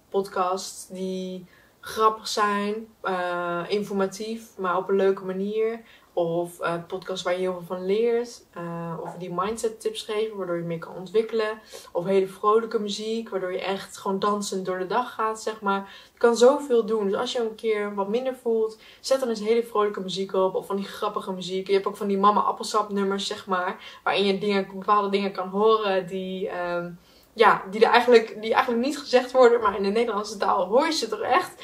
podcasts 0.09 0.87
die 0.87 1.47
grappig 1.87 2.29
zijn, 2.29 2.89
uh, 3.05 3.63
informatief, 3.69 4.59
maar 4.59 4.77
op 4.77 4.89
een 4.89 4.97
leuke 4.97 5.25
manier. 5.25 5.81
Of 6.13 6.61
uh, 6.61 6.75
podcasts 6.87 7.25
waar 7.25 7.33
je 7.33 7.39
heel 7.39 7.53
veel 7.53 7.77
van 7.77 7.87
leert. 7.87 8.45
Uh, 8.59 8.95
of 9.03 9.15
die 9.15 9.33
mindset 9.33 9.81
tips 9.81 10.03
geven, 10.03 10.37
waardoor 10.37 10.57
je 10.57 10.63
meer 10.63 10.79
kan 10.79 10.95
ontwikkelen. 10.95 11.61
Of 11.93 12.05
hele 12.05 12.27
vrolijke 12.27 12.79
muziek, 12.79 13.29
waardoor 13.29 13.53
je 13.53 13.61
echt 13.61 13.97
gewoon 13.97 14.19
dansend 14.19 14.67
door 14.67 14.79
de 14.79 14.87
dag 14.87 15.15
gaat, 15.15 15.43
zeg 15.43 15.61
maar. 15.61 15.93
Je 16.13 16.19
kan 16.19 16.37
zoveel 16.37 16.87
doen. 16.87 17.09
Dus 17.09 17.17
als 17.17 17.33
je 17.33 17.41
een 17.41 17.55
keer 17.55 17.95
wat 17.95 18.09
minder 18.09 18.35
voelt, 18.35 18.79
zet 19.01 19.21
dan 19.21 19.29
eens 19.29 19.41
hele 19.41 19.63
vrolijke 19.63 20.01
muziek 20.01 20.33
op. 20.33 20.55
Of 20.55 20.67
van 20.67 20.77
die 20.77 20.85
grappige 20.85 21.33
muziek. 21.33 21.67
Je 21.67 21.73
hebt 21.73 21.87
ook 21.87 21.97
van 21.97 22.09
die 22.09 22.19
mama 22.19 22.41
appelsap 22.41 22.91
nummers, 22.91 23.27
zeg 23.27 23.47
maar. 23.47 24.01
Waarin 24.05 24.25
je 24.25 24.39
dingen, 24.39 24.67
bepaalde 24.73 25.09
dingen 25.09 25.33
kan 25.33 25.49
horen 25.49 26.07
die... 26.07 26.51
Um, 26.59 26.99
ja, 27.37 27.63
die, 27.71 27.85
er 27.85 27.93
eigenlijk, 27.93 28.37
die 28.41 28.55
eigenlijk 28.55 28.87
niet 28.87 28.99
gezegd 28.99 29.33
worden, 29.33 29.61
maar 29.61 29.77
in 29.77 29.83
de 29.83 29.89
Nederlandse 29.89 30.37
taal 30.37 30.67
hoor 30.67 30.87
je 30.87 30.93
ze 30.93 31.09
toch 31.09 31.21
echt 31.21 31.55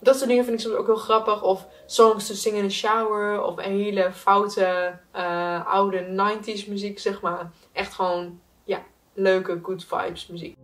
dat 0.00 0.16
soort 0.16 0.28
dingen 0.28 0.44
vind 0.44 0.56
ik 0.56 0.62
soms 0.66 0.76
ook 0.76 0.86
heel 0.86 0.96
grappig. 0.96 1.42
Of 1.42 1.66
songs 1.86 2.26
to 2.26 2.34
sing 2.34 2.56
in 2.56 2.68
the 2.68 2.74
shower. 2.74 3.42
Of 3.42 3.56
een 3.56 3.64
hele 3.64 4.12
foute 4.12 4.98
uh, 5.16 5.66
oude 5.66 6.06
90s 6.06 6.68
muziek, 6.68 6.98
zeg 6.98 7.20
maar. 7.20 7.50
Echt 7.72 7.94
gewoon, 7.94 8.40
ja, 8.64 8.82
leuke 9.14 9.58
good 9.62 9.84
vibes 9.84 10.26
muziek. 10.26 10.56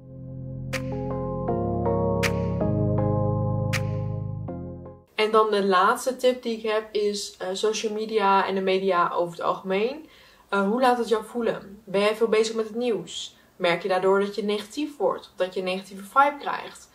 En 5.15 5.31
dan 5.31 5.51
de 5.51 5.65
laatste 5.65 6.17
tip 6.17 6.43
die 6.43 6.57
ik 6.57 6.63
heb 6.63 6.95
is 6.95 7.37
uh, 7.43 7.49
social 7.53 7.93
media 7.93 8.47
en 8.47 8.55
de 8.55 8.61
media 8.61 9.11
over 9.13 9.37
het 9.37 9.47
algemeen. 9.47 10.09
Uh, 10.51 10.69
hoe 10.69 10.81
laat 10.81 10.99
het 10.99 11.09
jou 11.09 11.25
voelen? 11.25 11.83
Ben 11.85 12.01
jij 12.01 12.17
veel 12.17 12.29
bezig 12.29 12.55
met 12.55 12.67
het 12.67 12.77
nieuws? 12.77 13.37
Merk 13.57 13.83
je 13.83 13.89
daardoor 13.89 14.21
dat 14.21 14.35
je 14.35 14.45
negatief 14.45 14.97
wordt? 14.97 15.27
Of 15.27 15.37
dat 15.37 15.55
je 15.55 15.61
een 15.61 15.67
negatieve 15.67 16.05
vibe 16.05 16.37
krijgt? 16.39 16.91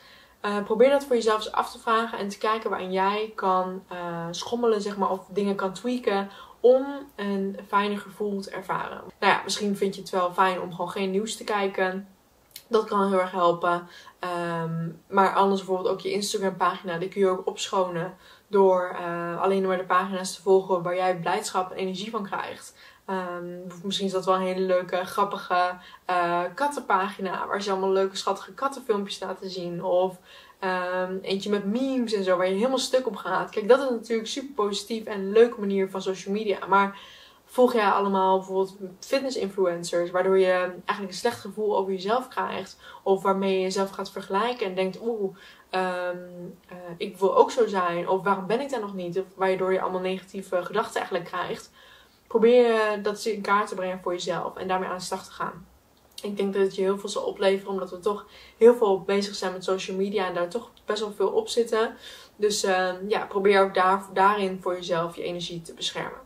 Uh, 0.46 0.64
probeer 0.64 0.90
dat 0.90 1.06
voor 1.06 1.16
jezelf 1.16 1.38
eens 1.38 1.52
af 1.52 1.72
te 1.72 1.80
vragen 1.80 2.18
en 2.18 2.28
te 2.28 2.38
kijken 2.38 2.70
waarin 2.70 2.92
jij 2.92 3.32
kan 3.36 3.84
uh, 3.92 4.28
schommelen, 4.32 4.82
zeg 4.82 4.98
maar, 4.98 5.12
of 5.12 5.26
dingen 5.30 5.56
kan 5.56 5.74
tweaken 5.74 6.30
om 6.60 6.86
een 7.16 7.60
fijner 7.68 7.98
gevoel 7.98 8.42
te 8.42 8.50
ervaren. 8.50 9.02
Nou 9.20 9.34
ja, 9.34 9.42
misschien 9.44 9.78
vind 9.78 9.96
je 9.96 10.02
het 10.02 10.10
wel 10.10 10.34
fijn 10.34 10.62
om 10.62 10.72
gewoon 10.72 10.92
geen 10.92 11.12
nieuws 11.12 11.36
te 11.36 11.44
kijken. 11.44 12.08
Dat 12.68 12.86
kan 12.86 13.08
heel 13.08 13.20
erg 13.20 13.32
helpen. 13.32 13.88
Um, 14.64 15.02
maar 15.08 15.34
anders 15.34 15.62
bijvoorbeeld 15.62 15.94
ook 15.94 16.00
je 16.00 16.12
Instagram 16.12 16.58
pagina, 16.58 16.98
die 16.98 17.10
kun 17.10 17.22
je 17.22 17.28
ook 17.28 17.48
opschonen 17.48 18.18
door 18.48 18.98
uh, 19.02 19.42
alleen 19.42 19.68
maar 19.68 19.78
de 19.78 19.84
pagina's 19.84 20.36
te 20.36 20.42
volgen 20.42 20.84
waar 20.84 20.96
jij 20.96 21.20
blijdschap 21.20 21.72
en 21.72 21.78
energie 21.78 22.10
van 22.10 22.24
krijgt. 22.24 22.76
Um, 23.10 23.68
misschien 23.84 24.06
is 24.06 24.12
dat 24.12 24.26
wel 24.26 24.36
een 24.36 24.42
hele 24.42 24.66
leuke, 24.66 25.06
grappige 25.06 25.78
uh, 26.10 26.44
kattenpagina. 26.56 27.48
Waar 27.48 27.62
ze 27.62 27.72
allemaal 27.72 27.92
leuke, 27.92 28.16
schattige 28.16 28.54
kattenfilmpjes 28.54 29.20
laten 29.20 29.50
zien. 29.50 29.84
Of 29.84 30.18
um, 30.60 31.20
eentje 31.22 31.50
met 31.50 31.66
memes 31.66 32.14
en 32.14 32.24
zo, 32.24 32.38
waar 32.38 32.48
je 32.48 32.54
helemaal 32.54 32.78
stuk 32.78 33.08
op 33.08 33.16
gaat. 33.16 33.50
Kijk, 33.50 33.68
dat 33.68 33.82
is 33.82 33.90
natuurlijk 33.90 34.28
super 34.28 34.54
positief 34.54 35.06
en 35.06 35.20
een 35.20 35.32
leuke 35.32 35.60
manier 35.60 35.90
van 35.90 36.02
social 36.02 36.34
media. 36.34 36.66
Maar 36.68 37.00
volg 37.46 37.74
jij 37.74 37.90
allemaal 37.90 38.38
bijvoorbeeld 38.38 38.78
fitness 39.00 39.38
influencers, 39.38 40.12
waardoor 40.12 40.40
je 40.40 40.54
eigenlijk 40.86 41.08
een 41.08 41.14
slecht 41.14 41.40
gevoel 41.40 41.78
over 41.78 41.92
jezelf 41.92 42.28
krijgt. 42.28 42.78
Of 43.04 43.22
waarmee 43.22 43.54
je 43.54 43.62
jezelf 43.62 43.90
gaat 43.90 44.12
vergelijken 44.12 44.66
en 44.66 44.76
denkt, 44.76 45.00
oeh, 45.02 45.36
um, 45.72 46.58
uh, 46.72 46.78
ik 46.98 47.18
wil 47.18 47.36
ook 47.36 47.52
zo 47.52 47.68
zijn. 47.68 48.10
Of 48.10 48.24
waarom 48.24 48.48
ben 48.48 48.62
ik 48.62 48.70
daar 48.70 48.80
nog 48.80 48.94
niet? 48.94 49.22
Waardoor 49.36 49.74
je 49.74 49.82
allemaal 49.82 50.02
negatieve 50.02 50.66
gedachten 50.66 50.96
eigenlijk 50.96 51.30
krijgt 51.30 51.72
probeer 52.32 53.02
dat 53.02 53.26
in 53.26 53.42
kaart 53.42 53.68
te 53.68 53.76
brengen 53.76 54.00
voor 54.04 54.12
jezelf 54.12 54.56
en 54.56 54.68
daarmee 54.68 54.90
aan 54.90 54.98
de 54.98 55.04
slag 55.04 55.26
te 55.26 55.32
gaan. 55.32 55.68
Ik 56.22 56.38
denk 56.38 56.54
dat 56.54 56.62
het 56.62 56.76
je 56.76 56.82
heel 56.82 56.98
veel 56.98 57.10
zal 57.10 57.24
opleveren, 57.24 57.72
omdat 57.72 57.90
we 57.90 58.00
toch 58.00 58.26
heel 58.58 58.76
veel 58.76 59.02
bezig 59.02 59.36
zijn 59.36 59.52
met 59.52 59.64
social 59.64 59.98
media 59.98 60.28
en 60.28 60.34
daar 60.34 60.50
toch 60.50 60.72
best 60.86 61.00
wel 61.00 61.14
veel 61.14 61.30
op 61.30 61.48
zitten. 61.48 61.96
Dus 62.36 62.64
uh, 62.64 62.90
ja, 63.08 63.26
probeer 63.26 63.62
ook 63.62 63.74
daar, 63.74 64.06
daarin 64.14 64.60
voor 64.62 64.74
jezelf 64.74 65.16
je 65.16 65.24
energie 65.24 65.62
te 65.62 65.74
beschermen. 65.74 66.20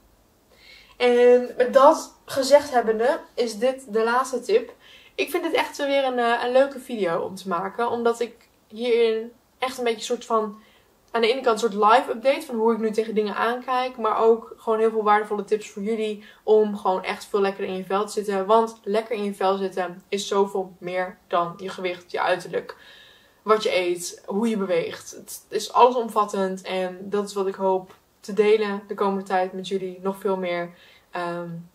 En 0.97 1.53
met 1.57 1.73
dat 1.73 2.15
gezegd 2.25 2.71
hebbende, 2.71 3.19
is 3.33 3.57
dit 3.57 3.93
de 3.93 4.03
laatste 4.03 4.39
tip. 4.39 4.73
Ik 5.15 5.29
vind 5.29 5.43
dit 5.43 5.53
echt 5.53 5.77
weer 5.77 6.03
een, 6.03 6.19
eh, 6.19 6.43
een 6.43 6.51
leuke 6.51 6.79
video 6.79 7.21
om 7.21 7.35
te 7.35 7.47
maken, 7.47 7.89
omdat 7.89 8.19
ik 8.19 8.47
hierin 8.67 9.31
echt 9.59 9.77
een 9.77 9.83
beetje 9.83 9.99
een 9.99 10.05
soort 10.05 10.25
van 10.25 10.59
aan 11.15 11.21
de 11.21 11.31
ene 11.31 11.41
kant 11.41 11.61
een 11.61 11.71
soort 11.71 11.91
live 11.91 12.11
update 12.11 12.45
van 12.45 12.55
hoe 12.55 12.73
ik 12.73 12.79
nu 12.79 12.91
tegen 12.91 13.15
dingen 13.15 13.35
aankijk. 13.35 13.97
Maar 13.97 14.19
ook 14.19 14.53
gewoon 14.57 14.79
heel 14.79 14.89
veel 14.89 15.03
waardevolle 15.03 15.43
tips 15.43 15.69
voor 15.69 15.81
jullie 15.81 16.23
om 16.43 16.77
gewoon 16.77 17.03
echt 17.03 17.25
veel 17.25 17.41
lekker 17.41 17.63
in 17.63 17.75
je 17.75 17.85
vel 17.85 18.05
te 18.05 18.11
zitten. 18.11 18.45
Want 18.45 18.79
lekker 18.83 19.15
in 19.15 19.23
je 19.23 19.33
vel 19.33 19.57
zitten 19.57 20.03
is 20.09 20.27
zoveel 20.27 20.75
meer 20.79 21.17
dan 21.27 21.53
je 21.57 21.69
gewicht, 21.69 22.11
je 22.11 22.21
uiterlijk. 22.21 22.75
Wat 23.41 23.63
je 23.63 23.75
eet, 23.75 24.23
hoe 24.25 24.49
je 24.49 24.57
beweegt. 24.57 25.11
Het 25.11 25.45
is 25.49 25.73
allesomvattend 25.73 26.61
en 26.61 26.97
dat 27.01 27.27
is 27.27 27.33
wat 27.33 27.47
ik 27.47 27.55
hoop 27.55 27.95
te 28.19 28.33
delen 28.33 28.81
de 28.87 28.93
komende 28.93 29.23
tijd 29.23 29.53
met 29.53 29.67
jullie. 29.67 29.99
Nog 30.01 30.17
veel 30.17 30.37
meer 30.37 30.73
um, 31.15 31.69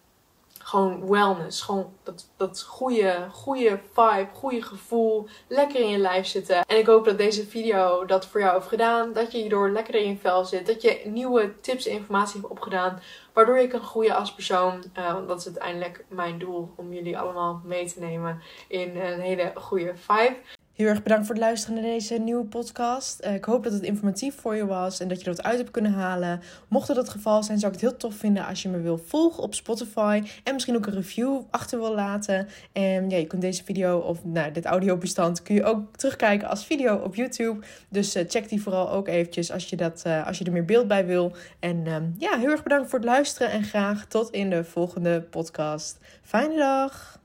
gewoon 0.70 1.08
wellness. 1.08 1.62
Gewoon 1.62 1.92
dat, 2.02 2.30
dat 2.36 2.62
goede, 2.62 3.26
goede 3.32 3.80
vibe, 3.92 4.28
goede 4.32 4.62
gevoel. 4.62 5.28
Lekker 5.46 5.80
in 5.80 5.88
je 5.88 5.98
lijf 5.98 6.26
zitten. 6.26 6.64
En 6.66 6.78
ik 6.78 6.86
hoop 6.86 7.04
dat 7.04 7.18
deze 7.18 7.46
video 7.46 8.04
dat 8.04 8.26
voor 8.26 8.40
jou 8.40 8.54
heeft 8.54 8.68
gedaan. 8.68 9.12
Dat 9.12 9.32
je 9.32 9.38
hierdoor 9.38 9.70
lekker 9.70 9.94
in 9.94 10.08
je 10.08 10.16
vel 10.16 10.44
zit. 10.44 10.66
Dat 10.66 10.82
je 10.82 11.00
nieuwe 11.04 11.60
tips 11.60 11.86
en 11.86 11.92
informatie 11.92 12.40
hebt 12.40 12.52
opgedaan. 12.52 13.00
Waardoor 13.32 13.58
je 13.58 13.66
kan 13.66 13.80
groeien 13.80 14.16
als 14.16 14.34
persoon. 14.34 14.84
Uh, 14.98 15.12
want 15.12 15.28
dat 15.28 15.38
is 15.38 15.46
uiteindelijk 15.46 16.04
mijn 16.08 16.38
doel. 16.38 16.72
Om 16.76 16.92
jullie 16.92 17.18
allemaal 17.18 17.60
mee 17.64 17.86
te 17.86 18.00
nemen 18.00 18.42
in 18.68 18.96
een 18.96 19.20
hele 19.20 19.52
goede 19.54 19.92
vibe. 19.96 20.36
Heel 20.80 20.88
erg 20.88 21.02
bedankt 21.02 21.26
voor 21.26 21.34
het 21.34 21.44
luisteren 21.44 21.74
naar 21.74 21.90
deze 21.90 22.14
nieuwe 22.14 22.44
podcast. 22.44 23.24
Uh, 23.24 23.34
ik 23.34 23.44
hoop 23.44 23.64
dat 23.64 23.72
het 23.72 23.82
informatief 23.82 24.34
voor 24.34 24.56
je 24.56 24.66
was 24.66 25.00
en 25.00 25.08
dat 25.08 25.18
je 25.20 25.24
er 25.24 25.36
wat 25.36 25.44
uit 25.44 25.58
hebt 25.58 25.70
kunnen 25.70 25.92
halen. 25.92 26.40
Mocht 26.68 26.86
dat 26.86 26.96
het 26.96 27.08
geval 27.08 27.42
zijn, 27.42 27.58
zou 27.58 27.72
ik 27.72 27.80
het 27.80 27.90
heel 27.90 27.98
tof 27.98 28.14
vinden 28.14 28.46
als 28.46 28.62
je 28.62 28.68
me 28.68 28.80
wil 28.80 28.98
volgen 29.06 29.42
op 29.42 29.54
Spotify. 29.54 30.22
En 30.44 30.52
misschien 30.52 30.76
ook 30.76 30.86
een 30.86 30.92
review 30.92 31.40
achter 31.50 31.78
wil 31.78 31.94
laten. 31.94 32.48
En 32.72 33.10
ja, 33.10 33.16
je 33.16 33.26
kunt 33.26 33.42
deze 33.42 33.64
video 33.64 33.98
of 33.98 34.24
nou, 34.24 34.52
dit 34.52 34.64
audiobestand 34.64 35.42
kun 35.42 35.54
je 35.54 35.64
ook 35.64 35.96
terugkijken 35.96 36.48
als 36.48 36.66
video 36.66 36.96
op 36.96 37.14
YouTube. 37.14 37.66
Dus 37.88 38.16
uh, 38.16 38.22
check 38.28 38.48
die 38.48 38.62
vooral 38.62 38.90
ook 38.90 39.08
eventjes 39.08 39.52
als 39.52 39.68
je, 39.68 39.76
dat, 39.76 40.02
uh, 40.06 40.26
als 40.26 40.38
je 40.38 40.44
er 40.44 40.52
meer 40.52 40.64
beeld 40.64 40.88
bij 40.88 41.06
wil. 41.06 41.32
En 41.58 41.86
um, 41.86 42.14
ja, 42.18 42.38
heel 42.38 42.50
erg 42.50 42.62
bedankt 42.62 42.90
voor 42.90 42.98
het 42.98 43.08
luisteren 43.08 43.50
en 43.50 43.64
graag 43.64 44.06
tot 44.06 44.30
in 44.30 44.50
de 44.50 44.64
volgende 44.64 45.20
podcast. 45.20 45.98
Fijne 46.22 46.56
dag! 46.56 47.19